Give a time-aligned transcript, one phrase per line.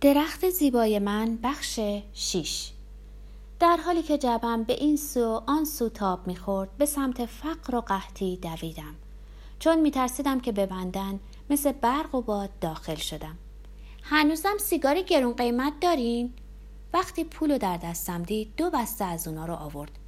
[0.00, 1.80] درخت زیبای من بخش
[2.12, 2.70] 6
[3.60, 7.80] در حالی که جبم به این سو آن سو تاب می‌خورد به سمت فقر و
[7.80, 8.94] قحطی دویدم.
[9.58, 13.38] چون میترسیدم که ببندن مثل برق و باد داخل شدم.
[14.02, 16.32] هنوزم سیگار گرون قیمت دارین؟
[16.92, 19.98] وقتی پولو در دستم دید دو بسته از اونا رو آورد.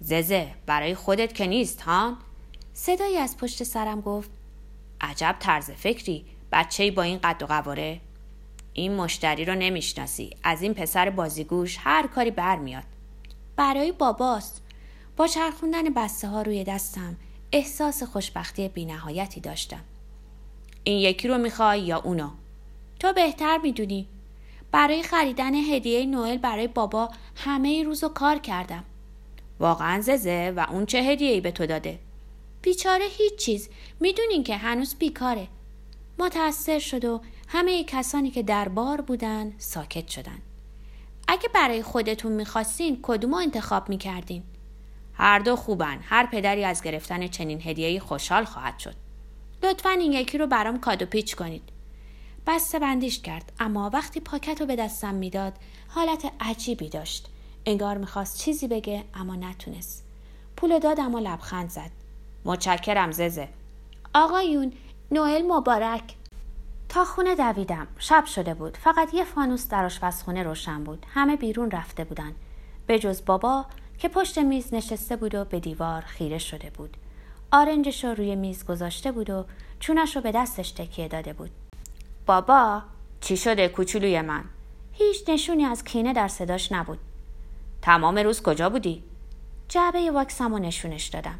[0.00, 2.16] ززه برای خودت که نیست ها؟
[2.74, 4.30] صدایی از پشت سرم گفت
[5.00, 8.00] عجب طرز فکری بچه با این قد و قواره؟
[8.78, 10.30] این مشتری رو نمی‌شناسی.
[10.42, 12.84] از این پسر بازیگوش هر کاری برمیاد.
[13.56, 14.62] برای باباست.
[15.16, 17.16] با چرخوندن بسته ها روی دستم
[17.52, 19.80] احساس خوشبختی بینهایتی داشتم.
[20.84, 22.30] این یکی رو می‌خوای یا اونو؟
[23.00, 24.08] تو بهتر می‌دونی.
[24.72, 28.84] برای خریدن هدیه نوئل برای بابا همه روزو کار کردم.
[29.60, 31.98] واقعا ززه و اون چه هدیه ای به تو داده؟
[32.62, 33.68] بیچاره هیچ چیز.
[34.00, 35.48] می‌دونین که هنوز بیکاره.
[36.18, 40.38] متأثر شد و همه کسانی که در بار بودن ساکت شدن.
[41.28, 44.42] اگه برای خودتون می‌خواستین کدومو انتخاب می‌کردین؟
[45.14, 45.98] هر دو خوبن.
[46.02, 48.94] هر پدری از گرفتن چنین هدیه‌ای خوشحال خواهد شد.
[49.62, 51.62] لطفا این یکی رو برام کادو پیچ کنید.
[52.46, 53.52] بسته بندیش کرد.
[53.60, 55.52] اما وقتی پاکت رو به دستم می‌داد
[55.88, 57.28] حالت عجیبی داشت.
[57.66, 60.04] انگار می‌خواست چیزی بگه اما نتونست.
[60.56, 61.90] پول دادم و لبخند زد.
[62.44, 63.48] متشکرم ززه.
[64.14, 64.72] آقایون
[65.10, 66.14] نوئل مبارک.
[66.88, 67.86] تا خونه دویدم.
[67.98, 68.76] شب شده بود.
[68.76, 71.06] فقط یه فانوس در آشپزخونه روشن بود.
[71.14, 72.32] همه بیرون رفته بودن.
[72.86, 73.66] به جز بابا
[73.98, 76.96] که پشت میز نشسته بود و به دیوار خیره شده بود.
[77.52, 79.44] آرنجش رو روی میز گذاشته بود و
[79.80, 81.50] چونش رو به دستش تکیه داده بود.
[82.26, 82.82] بابا
[83.20, 84.44] چی شده کوچولوی من؟
[84.92, 86.98] هیچ نشونی از کینه در صداش نبود.
[87.82, 89.02] تمام روز کجا بودی؟
[89.68, 91.38] جعبه واکسم و نشونش دادم.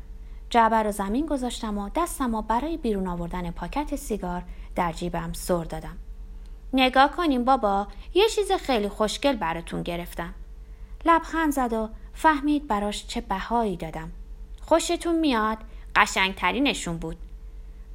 [0.51, 4.43] جعبه رو زمین گذاشتم و دستم و برای بیرون آوردن پاکت سیگار
[4.75, 5.97] در جیبم سر دادم.
[6.73, 10.35] نگاه کنیم بابا یه چیز خیلی خوشگل براتون گرفتم.
[11.05, 14.13] لبخند زد و فهمید براش چه بهایی دادم.
[14.61, 15.59] خوشتون میاد؟
[15.97, 17.17] قشنگترینشون بود.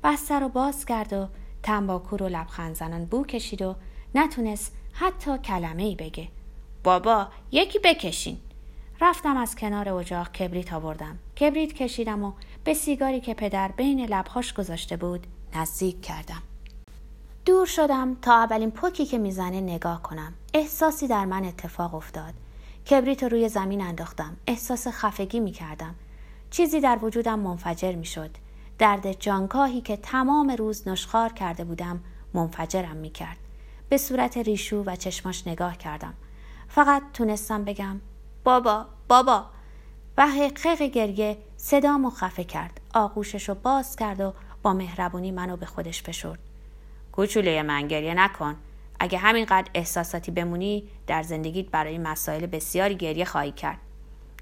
[0.04, 1.28] بسته رو باز کرد و
[1.64, 3.76] تنباکو رو لبخند زنان بو کشید و
[4.16, 6.28] نتونست حتی کلمه ای بگه.
[6.84, 8.38] بابا یکی بکشین.
[9.04, 11.20] رفتم از کنار اجاق کبریت آوردم.
[11.40, 12.34] کبریت کشیدم و
[12.64, 16.42] به سیگاری که پدر بین لبهاش گذاشته بود نزدیک کردم.
[17.46, 20.34] دور شدم تا اولین پوکی که می‌زنه نگاه کنم.
[20.54, 22.34] احساسی در من اتفاق افتاد.
[22.90, 24.38] کبریت رو روی زمین انداختم.
[24.48, 25.96] احساس خفگی می‌کردم.
[26.50, 28.32] چیزی در وجودم منفجر می‌شد.
[28.80, 32.00] درد جانکاهی که تمام روز نشخار کرده بودم
[32.34, 33.38] منفجرم می‌کرد.
[33.90, 36.14] به صورت ریشو و چشماش نگاه کردم.
[36.68, 38.02] فقط تونستم بگم
[38.44, 39.46] بابا بابا.
[40.18, 42.82] و حقیق گریه صدامو خفه کرد.
[42.94, 46.40] آغوشش رو باز کرد و با مهربونی منو به خودش فشرد.
[47.12, 48.56] کوچوله من گریه نکن.
[49.00, 53.78] اگه همینقدر احساساتی بمونی در زندگیت برای مسائل بسیاری گریه خواهی کرد.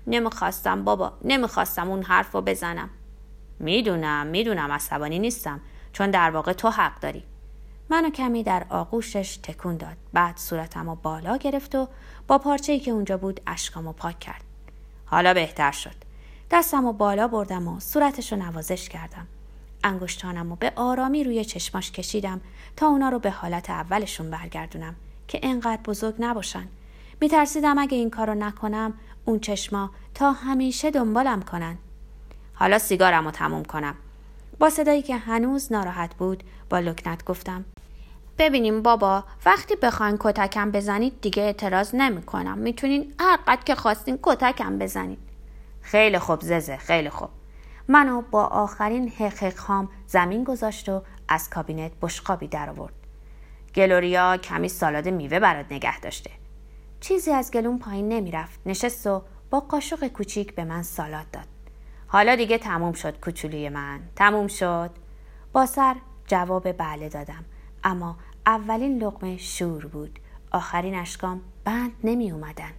[0.07, 2.89] نمی‌خواستم بابا نمی‌خواستم اون حرف رو بزنم.
[3.59, 5.61] می‌دونم می‌دونم عصبانی نیستم
[5.94, 7.23] چون در واقع تو حق داری.
[7.89, 9.97] منو کمی در آغوشش تکون داد.
[10.13, 11.88] بعد صورتم رو بالا گرفت و
[12.27, 14.44] با پارچه‌ای که اونجا بود اشکامو پاک کرد.
[15.11, 15.95] حالا بهتر شد.
[16.51, 19.27] دستم و بالا بردم و صورتش رو نوازش کردم.
[19.83, 22.41] انگشتانم و به آرامی روی چشماش کشیدم
[22.75, 24.95] تا اونا رو به حالت اولشون برگردونم
[25.27, 26.67] که انقدر بزرگ نباشن.
[27.21, 28.94] میترسیدم اگه این کارو نکنم
[29.25, 31.77] اون چشما تا همیشه دنبالم کنن.
[32.53, 33.95] حالا سیگارم رو تموم کنم.
[34.59, 37.66] با صدایی که هنوز ناراحت بود با لکنت گفتم.
[38.41, 42.57] ببینیم بابا وقتی بخواین کتکم بزنید دیگه اعتراض نمی‌کنم.
[42.57, 45.19] می‌تونین هر قد که خواستین کتکم بزنید.
[45.81, 47.30] خیلی خوب ززه خیلی خوب.
[47.88, 52.94] منو با آخرین حقیق هام زمین گذاشت و از کابینت بشقابی در آورد.
[53.75, 56.31] گلوریا کمی سالاد میوه برات نگه داشته.
[57.00, 58.59] چیزی از گلون پایین نمی‌رفت.
[58.66, 61.47] نشست و با قاشق کوچیک به من سالاد داد.
[62.07, 64.00] حالا دیگه تموم شد کوچولی من.
[64.16, 64.90] تموم شد.
[65.53, 65.96] با سر
[66.28, 67.46] جواب بله دادم.
[67.84, 70.19] اما اولین لقمه شور بود.
[70.52, 72.71] آخرین اشکام بند نمی اومدن.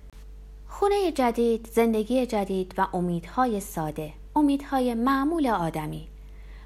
[0.69, 4.13] خونه جدید زندگی جدید و امیدهای ساده.
[4.37, 6.09] امیدهای معمول آدمی.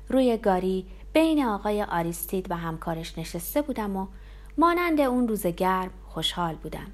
[0.08, 4.06] روی گاری بین آقای آریستید و همکارش نشسته بودم و
[4.58, 6.86] مانند اون روز گرم خوشحال بودم.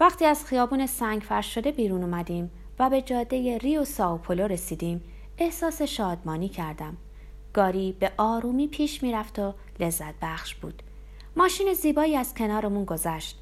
[0.00, 5.04] وقتی از خیابون سنگ فرش شده بیرون اومدیم و به جاده ریو ساوپولو رسیدیم
[5.38, 6.96] احساس شادمانی کردم.
[7.54, 10.82] گاری به آرومی پیش می‌رفت و لذت بخش بود.
[11.36, 13.38] ماشین زیبایی از کنارمون گذشت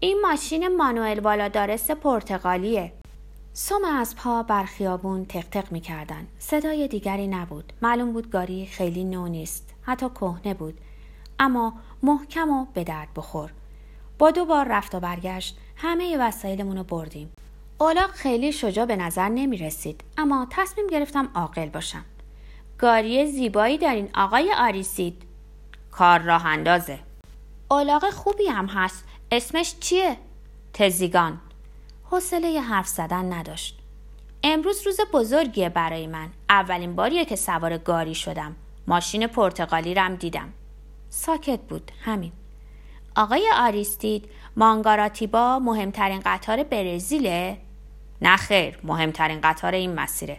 [0.00, 2.92] این ماشین مانوئل والادارس پرتغالیه
[3.52, 6.26] سم از پا بر خیابون تق می کردن.
[6.38, 7.72] صدای دیگری نبود.
[7.82, 9.74] معلوم بود گاری خیلی نو نیست.
[9.82, 10.80] حتی کهنه بود.
[11.38, 13.52] اما محکم و به درد بخور.
[14.18, 17.32] با دو بار رفت و برگشت همه وسایلمون رو بردیم
[17.78, 22.04] اولاق خیلی شجاع به نظر نمی رسید اما تصمیم گرفتم عاقل باشم
[22.78, 25.22] گاری زیبایی دارین آقای آریسید
[25.90, 26.98] کار راه اندازه
[27.70, 29.04] اولاق خوبی هم هست.
[29.32, 30.16] اسمش چیه؟
[30.72, 31.40] تزیگان.
[32.04, 33.78] حوصله حرف زدن نداشت.
[34.42, 36.28] امروز روز بزرگیه برای من.
[36.50, 38.56] اولین باریه که سوار گاری شدم.
[38.86, 40.52] ماشین پرتغالی رم دیدم.
[41.10, 41.92] ساکت بود.
[42.04, 42.32] همین.
[43.16, 47.58] آقای آریستید مانگاراتیبا مهمترین قطار برزیله؟
[48.22, 50.38] نه خیر مهمترین قطار این مسیره.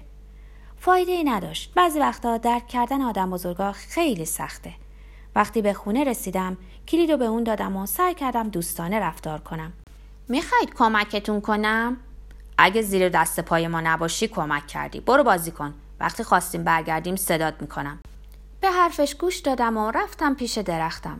[0.77, 1.73] فایده ای نداشت.
[1.73, 4.73] بعضی وقتا درک کردن آدم بزرگا خیلی سخته.
[5.37, 6.57] وقتی به خونه رسیدم
[6.87, 9.73] کلیدو به اون دادم و سعی کردم دوستانه رفتار کنم.
[10.27, 11.97] می‌خواید کمکتون کنم؟
[12.57, 14.99] اگه زیر دست پای ما نباشی کمک کردی.
[14.99, 15.73] برو بازی کن.
[15.99, 17.99] وقتی خواستیم برگردیم صدات می‌کنم.
[18.61, 21.19] به حرفش گوش دادم و رفتم پیش درختم.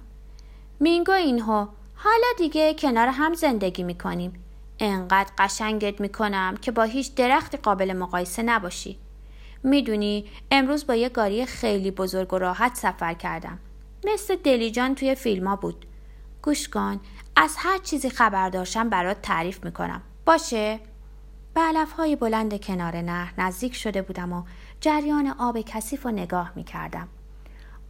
[0.80, 4.44] مینگو اینها حالا دیگه کنار هم زندگی می‌کنیم.
[4.80, 9.00] انقدر قشنگت می‌کنم که با هیچ درختی قابل مقایسه نباشی.
[9.64, 13.60] می‌دونی امروز با یه گاری خیلی بزرگ و راحت سفر کردم.
[14.06, 15.86] مثل دلیجان توی فیلم بود.
[16.42, 17.00] گوش کن
[17.36, 20.02] از هر چیزی خبر داشتم برات تعریف می‌کنم.
[20.26, 20.80] باشه؟
[21.54, 24.44] به علف های بلند کنار نهر نزدیک شده بودم و
[24.82, 27.08] جریان آب کثیف و نگاه می‌کردم.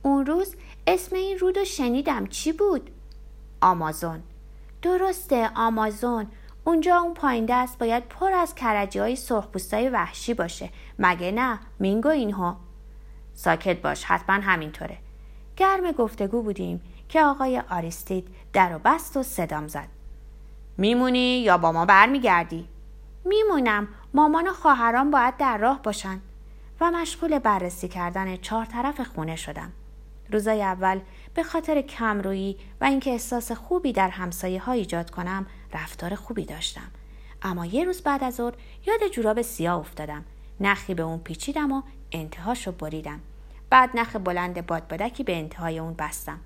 [0.02, 0.56] اون روز
[0.88, 2.28] اسم این رودو شنیدم.
[2.28, 2.92] چی بود؟
[3.62, 4.24] آمازون.
[4.82, 6.28] درسته آمازون.
[6.64, 10.70] اونجا اون پایین دست باید پر از کرجی های سرخپوستای وحشی باشه.
[11.00, 12.58] مگه نه؟ مینگو اینها.
[13.34, 14.98] ساکت باش حتما همینطوره.
[15.58, 19.88] گرم گفتگو بودیم که آقای آریستید در و بست و صدام زد.
[20.78, 22.68] میمونی یا با ما برمیگردی؟
[23.26, 23.88] میمونم.
[24.14, 26.22] مامان و خواهران باید در راه باشن.
[26.82, 29.72] و مشغول بررسی کردن چهار طرف خونه شدم.
[30.32, 31.00] روزای اول
[31.34, 36.92] به خاطر کمرویی و اینکه احساس خوبی در همسایه ها ایجاد کنم رفتار خوبی داشتم.
[37.42, 38.54] اما یه روز بعد از ظهر
[38.86, 40.26] یاد جوراب سیاه افتادم.
[40.60, 41.82] نخی به اون پیچیدم و
[42.12, 43.20] انتهاشو بریدم.
[43.70, 46.40] بعد نخ بلند بادبادکی به انتهای اون بستم.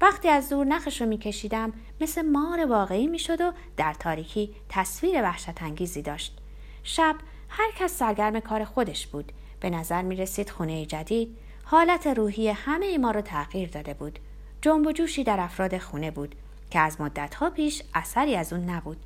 [0.00, 5.62] وقتی از دور نخش رو میکشیدم مثل مار واقعی می‌شد و در تاریکی تصویر وحشت
[5.62, 6.38] انگیزی داشت.
[6.82, 7.16] شب
[7.48, 9.32] هر کس سرگرم کار خودش بود.
[9.60, 14.18] به نظر می رسید خونه جدید حالت روحی همه ما رو تغییر داده بود.
[14.62, 16.34] جنب و جوشی در افراد خونه بود
[16.70, 18.96] که از مدتها پیش اثری از اون نبود.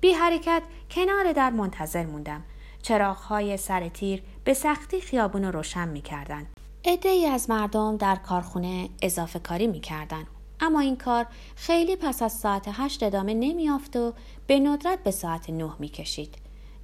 [0.00, 2.42] بی حرکت کنار در منتظر موندم.
[2.82, 6.46] چراغهای سر تیر به سختی خیابون رو روشن می‌کردند
[6.84, 10.26] ای از مردم در کارخونه اضافه کاری می‌کردند
[10.60, 11.26] اما این کار
[11.56, 14.12] خیلی پس از ساعت هشت ادامه نمیافت و
[14.46, 16.34] به ندرت به ساعت نه می‌کشید.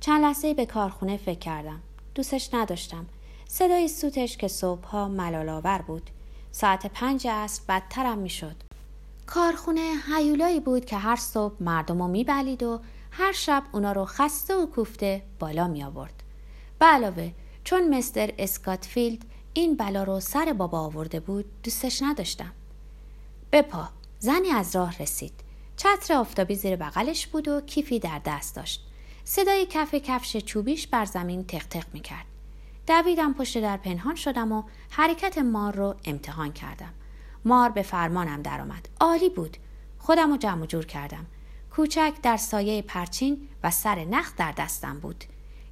[0.00, 1.80] چند لحظه به کارخونه فکر کردم.
[2.14, 3.06] دوستش نداشتم.
[3.48, 6.10] صدای سوتش که صبحها ملالآور بود.
[6.52, 8.56] ساعت پنج عصر بدترم می‌شد.
[9.26, 12.80] کارخونه هیولایی بود که هر صبح مردم رو میبلید و
[13.10, 16.22] هر شب اونا رو خسته و کوفته بالا می آورد.
[16.78, 17.32] به علاوه
[17.64, 19.24] چون مستر اسکاتفیلد
[19.58, 22.52] این بلا رو سر بابا آورده بود دوستش نداشتم.
[23.52, 23.88] بپا
[24.18, 25.32] زنی از راه رسید.
[25.76, 28.86] چتر آفتابی زیر بغلش بود و کیفی در دست داشت.
[29.24, 32.24] صدای کف کفش چوبیش بر زمین تق تق می کرد.
[32.86, 36.94] دویدم پشت در پنهان شدم و حرکت مار رو امتحان کردم.
[37.44, 38.88] مار به فرمانم درآمد.
[39.00, 39.56] عالی بود.
[39.98, 41.26] خودم رو جمع جور کردم.
[41.70, 45.24] کوچک در سایه پرچین و سر نخ در دستم بود.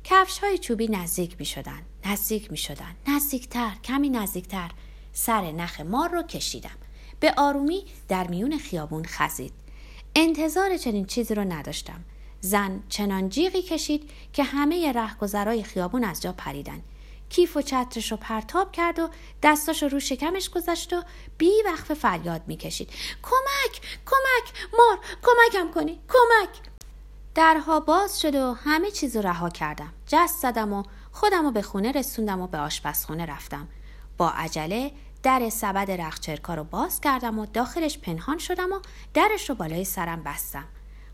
[0.09, 1.83] کفش های چوبی نزدیک می شدن.
[2.05, 2.97] نزدیک می شدن.
[3.09, 3.73] نزدیکتر.
[3.85, 4.71] کمی نزدیکتر.
[5.13, 6.79] سر نخ مار رو کشیدم.
[7.21, 9.53] به آرومی در میون خیابون خزید.
[10.17, 12.05] انتظار چنین چیزی رو نداشتم.
[12.41, 16.83] زن چنان جیغی کشید که همه رهگذرای خیابون از جا پریدن.
[17.29, 19.09] کیف و چترش رو پرتاب کرد و
[19.43, 21.03] دستاش رو شکمش گذاشت و
[21.39, 22.91] بی وقف فریاد می‌کشید
[23.23, 26.76] کمک کمک مار کمکم کنی کمک
[27.37, 29.93] درها باز شد و همه چیز رو رها کردم.
[30.07, 33.69] جست زدم و خودم رو به خونه رسوندم و به آشپزخونه رفتم.
[34.17, 38.81] با عجله در سبد رخچرکا رو باز کردم و داخلش پنهان شدم و
[39.15, 40.65] درش رو بالای سرم بستم.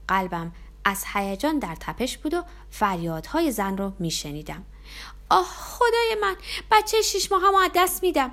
[0.09, 0.53] قلبم
[0.85, 4.65] از هیجان در تپش بود و فریادهای زن رو میشنیدم.
[5.31, 6.37] آه خدای من
[6.71, 8.31] بچه شیش ماه از دست میدم.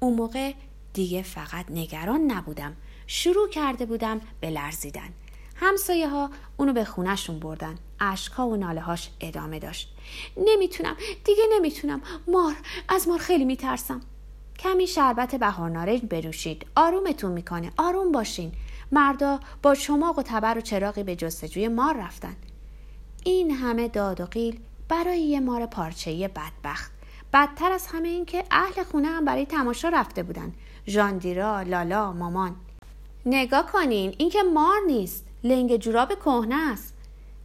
[0.00, 0.52] اون موقع
[0.92, 2.76] دیگه فقط نگران نبودم.
[3.06, 5.08] شروع کرده بودم به لرزیدن.
[5.54, 7.78] همسایه ها اونو به خونشون بردن.
[8.00, 9.94] اشکها و ناله هاش ادامه داشت.
[10.36, 12.02] نمی‌تونم دیگه نمی‌تونم.
[12.28, 12.54] مار
[12.88, 14.00] از مار خیلی میترسم.
[14.58, 16.66] کمی شربت بهار نارنج بنوشید.
[16.76, 17.72] آرومتون می‌کنه.
[17.76, 18.52] آروم باشین.
[18.92, 22.36] مردا با چماق و تبر و چراغی به جستجوی مار رفتن.
[23.24, 26.92] این همه داد و قیل برای یه مار پارچه‌ای بدبخت.
[27.32, 30.52] بدتر از همه این که اهل خونه هم برای تماشا رفته بودن.
[30.88, 32.56] ژاندیرا لالا مامان.
[33.26, 35.23] نگاه کنین این که مار نیست.
[35.44, 36.94] لنگ جوراب کهنه است.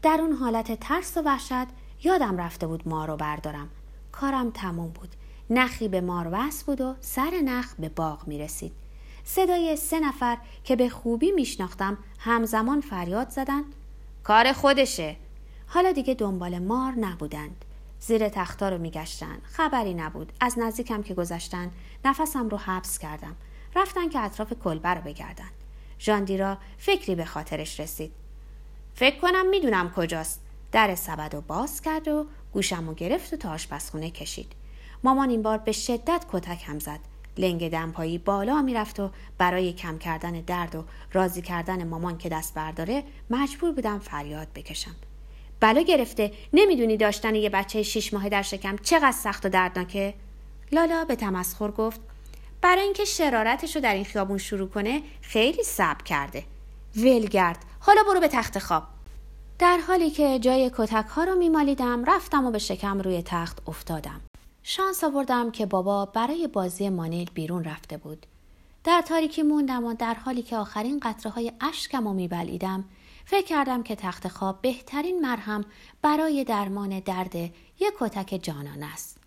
[0.02, 1.68] در اون حالت ترس و وحشت
[2.04, 3.70] یادم رفته بود ما رو بردارم.
[4.12, 5.10] کارم تموم بود.
[5.50, 8.72] نخی به مار وصل بود و سر نخ به باغ می رسید.
[9.24, 13.66] صدای سه نفر که به خوبی میشناختم همزمان فریاد زدند
[14.24, 15.16] کار خودشه.
[15.68, 17.66] حالا دیگه دنبال مار نبودند.
[18.00, 20.34] زیر تختا رو میگشتن خبری نبود.
[20.40, 21.72] از نزدیکم که گذشتن
[22.06, 23.36] نفسم رو حبس کردم.
[23.76, 25.50] رفتن که اطراف کلبه رو بگردن.
[26.00, 28.12] ژاندیرا فکری به خاطرش رسید.
[28.96, 30.42] فکر کنم می‌دونم کجاست.
[30.72, 34.52] در سبد و باز کرد و گوشم و گرفت و تا آشپزخونه کشید.
[35.04, 37.00] مامان این بار به شدت کتک هم زد.
[37.38, 42.54] لنگ دمپایی بالا می‌رفت و برای کم کردن درد و راضی کردن مامان که دست
[42.54, 44.96] برداره مجبور بودم فریاد بکشم.
[45.60, 50.14] بلا گرفته نمی‌دونی داشتن یه بچه شیش ماهه در شکم چقدر سخت و دردناکه؟
[50.72, 52.02] لالا به تمسخر گفت
[52.62, 56.44] برای اینکه شرارتش رو در این خیابون شروع کنه خیلی صبر کرده.
[56.96, 57.66] ولگرد.
[57.80, 58.84] حالا برو به تخت خواب.
[59.60, 64.22] در حالی که جای کتک ها رو میمالیدم رفتم و به شکم روی تخت افتادم.
[64.64, 68.26] شانس آوردم که بابا برای بازی مانیل بیرون رفته بود.
[68.84, 72.86] در تاریکی موندم و در حالی که آخرین قطره های اشکم رو میبلیدم
[73.26, 75.66] فکر کردم که تخت خواب بهترین مرهم
[76.02, 79.19] برای درمان درد یک کتک جانان است.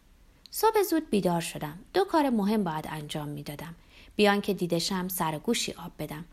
[0.54, 3.74] صبح زود بیدار شدم دو کار مهم باید انجام می‌دادم
[4.16, 6.24] بیان که دیدشم سر گوشی آب بدم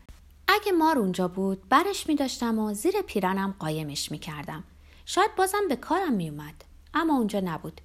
[0.47, 4.63] اگه مار اونجا بود برش می داشتم و زیر پیرانم قایمش می کردم.
[5.05, 6.63] شاید بازم به کارم می اومد.
[6.93, 7.81] اما اونجا نبود.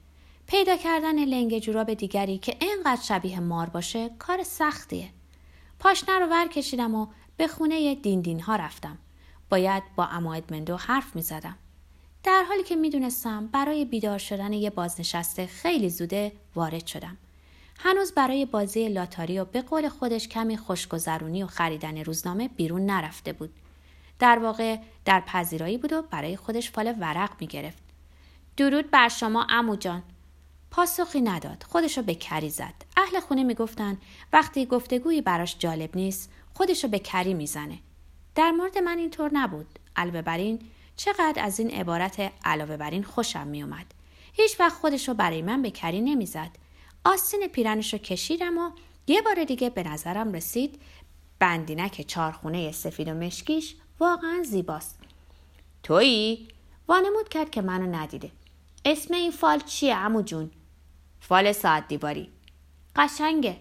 [0.46, 5.10] پیدا کردن لنگ جوراب دیگری که اینقدر شبیه مار باشه کار سختیه.
[5.78, 8.98] پاشنه رو ور کشیدم و به خونه دین ها رفتم.
[9.50, 11.56] باید با اماید مندو حرف می زدم.
[12.24, 17.16] در حالی که می دونستم برای بیدار شدن یه بازنشسته خیلی زوده وارد شدم.
[17.78, 23.32] هنوز برای بازی لاتاری و به قول خودش کمی خوشگذرونی و خریدن روزنامه بیرون نرفته
[23.32, 23.54] بود.
[24.18, 27.82] در واقع در پذیرایی بود و برای خودش فال ورق می گرفت.
[28.56, 30.02] درود بر شما امو جان.
[30.70, 31.64] پاسخی نداد.
[31.68, 32.74] خودشو به کری زد.
[32.96, 33.98] اهل خونه می‌گفتن
[34.32, 37.78] وقتی گفتگویی براش جالب نیست خودشو به کری می‌زنه.
[38.34, 39.78] در مورد من اینطور نبود.
[39.96, 40.60] علاوه بر این
[40.96, 43.86] چقدر از این عبارت علاوه بر این خوشم میومد.
[44.32, 46.50] هیچ وقت خودشو برای من به کری نمی‌زد.
[47.04, 48.70] آستین پیرنش رو کشیدم و
[49.06, 50.80] یه بار دیگه به نظرم رسید
[51.38, 54.98] بندینک چارخونه سفید و مشکیش واقعا زیباست.
[55.82, 56.48] تویی؟
[56.88, 58.30] وانمود کرد که منو ندیده.
[58.84, 60.50] اسم این فال چیه امو جون؟
[61.20, 62.32] فال ساعت دیواری.
[62.96, 63.56] قشنگه.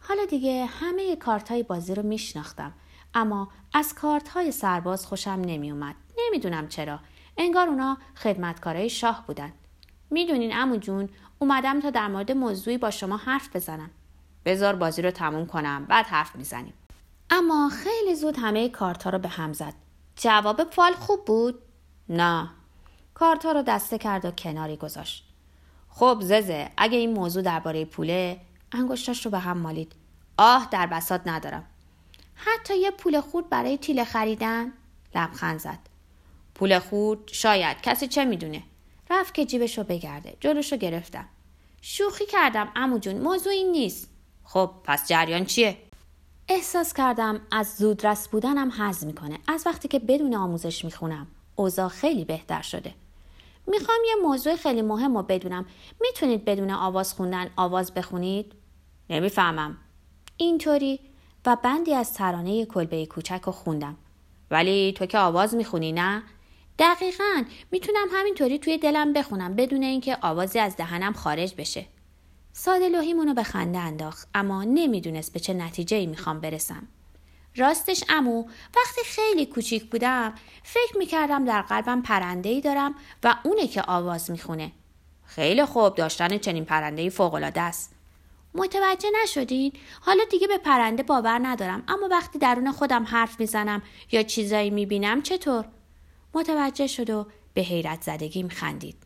[0.00, 2.74] حالا دیگه همه کارت های بازی رو میشناختم.
[3.14, 5.94] اما از کارت های سرباز خوشم نمیومد.
[6.34, 7.00] نمی‌دونم چرا.
[7.36, 9.52] انگار اونا خدمتکارای شاه بودن.
[10.10, 13.90] می‌دونین امو جون اومدم تا در مورد موضوعی با شما حرف بزنم.
[14.44, 16.72] بزار بازی رو تموم کنم بعد حرف می‌زنیم.
[17.30, 19.74] اما خیلی زود همه کارتا رو به هم زد.
[20.16, 21.62] جواب فال خوب بود؟
[22.08, 22.50] نه.
[23.14, 25.24] کارتا رو دسته کرد و کناری گذاشت.
[25.88, 28.40] خب ززه اگه این موضوع درباره پوله
[28.72, 29.92] انگشتاش رو به هم مالید.
[30.36, 31.64] آه در بسات ندارم.
[32.34, 34.72] حتی یه پول خورد برای تیله خریدن؟
[35.14, 35.93] لبخند زد.
[36.54, 38.62] پول خورد شاید کسی چه می‌دونه؟
[39.10, 40.36] رفت که جیبش رو بگرده.
[40.40, 41.28] جلوش گرفتم.
[41.80, 44.08] شوخی کردم امو جون موضوع این نیست.
[44.44, 45.76] خب پس جریان چیه؟
[46.48, 49.38] احساس کردم از زودرس بودنم حز می‌کنه.
[49.48, 52.94] از وقتی که بدون آموزش می‌خونم اوضاع خیلی بهتر شده.
[53.66, 55.66] می‌خوام یه موضوع خیلی مهم رو بدونم.
[56.00, 58.52] می‌تونید بدون آواز خوندن آواز بخونید؟
[59.10, 59.78] نمی‌فهمم.
[60.36, 61.00] اینطوری
[61.46, 63.96] و بندی از ترانه کلبه کوچک رو خوندم.
[64.50, 66.22] ولی تو که آواز می‌خونی نه؟
[66.78, 67.44] دقیقا.
[67.70, 71.86] می‌تونم همینطوری توی دلم بخونم بدون اینکه آوازی از دهنم خارج بشه.
[72.52, 76.88] ساده لوحیمونو به خنده انداخت اما نمی‌دونست به چه نتیجه ای می‌خوام برسم.
[77.56, 78.42] راستش امو
[78.76, 84.30] وقتی خیلی کوچیک بودم فکر می‌کردم در قلبم پرنده ای دارم و اونه که آواز
[84.30, 84.72] می‌خونه.
[85.24, 87.94] خیلی خوب داشتن چنین پرنده ای فوقالعاده است.
[88.54, 94.22] متوجه نشدین؟ حالا دیگه به پرنده باور ندارم اما وقتی درون خودم حرف می‌زنم یا
[94.22, 95.64] چیزایی می‌بینم چطور؟
[96.36, 98.96] متوجه شد و به حیرت زدگیم خندید.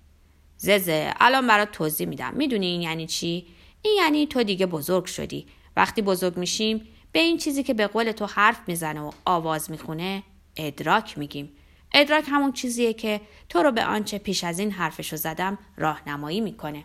[0.57, 2.35] ززه الان برات توضیح میدم.
[2.35, 3.47] می‌دونی این یعنی چی؟
[3.83, 5.47] این یعنی تو دیگه بزرگ شدی.
[5.77, 10.23] وقتی بزرگ میشیم به این چیزی که به قول تو حرف می‌زنه و آواز می‌خونه
[10.57, 11.53] ادراک میگیم.
[11.95, 16.85] ادراک همون چیزیه که تو رو به آنچه پیش از این حرفشو زدم راهنمایی می‌کنه.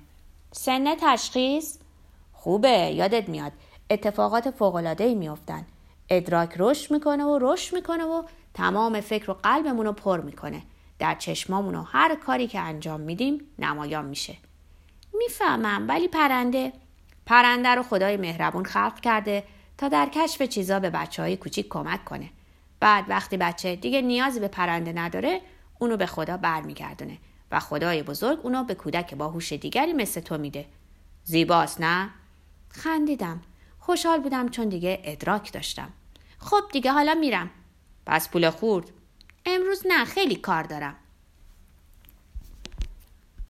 [0.52, 1.78] سن تشخیص
[2.34, 3.52] خوبه یادت میاد
[3.90, 5.66] اتفاقات فوق‌العاده‌ای میافتن.
[6.10, 8.24] ادراک رشد می‌کنه و رشد می‌کنه و
[8.54, 10.64] تمام فکر و قلبمون رو پر می‌کنه.
[11.00, 14.38] در چشمامون و هر کاری که انجام میدیم نمایان میشه.
[15.14, 16.74] می‌فهمم ولی پرنده
[17.26, 19.44] پرنده رو خدای مهربون خلق کرده
[19.78, 22.30] تا در کشف چیزا به بچه های کوچیک کمک کنه.
[22.80, 25.42] بعد وقتی بچه دیگه نیازی به پرنده نداره
[25.80, 27.18] اونو به خدا برمیگردونه
[27.52, 30.66] و خدای بزرگ اونو به کودک با هوش دیگری مثل تو میده.
[31.24, 32.10] زیباست نه؟
[32.70, 33.42] خندیدم.
[33.80, 35.90] خوشحال بودم چون دیگه ادراک داشتم.
[36.40, 37.50] خب دیگه حالا میرم.
[38.06, 38.92] پس پول خورد.
[39.46, 40.96] امروز نه خیلی کار دارم.